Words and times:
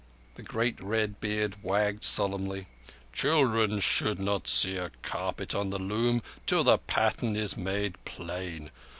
The 0.33 0.41
great 0.41 0.81
red 0.83 1.19
beard 1.21 1.57
wagged 1.61 2.03
solemnly. 2.03 2.65
"Children 3.13 3.79
should 3.79 4.19
not 4.19 4.47
see 4.47 4.75
a 4.75 4.89
carpet 5.03 5.53
on 5.53 5.69
the 5.69 5.77
loom 5.77 6.23
till 6.47 6.63
the 6.63 6.79
pattern 6.79 7.35
is 7.35 7.55
made 7.55 8.03
plain. 8.03 8.71